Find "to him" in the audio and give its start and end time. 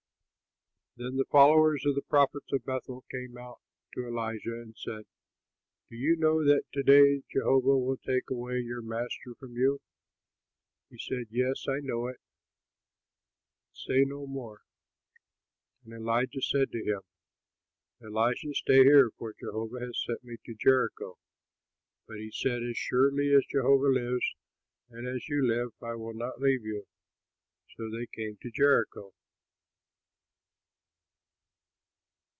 16.73-17.01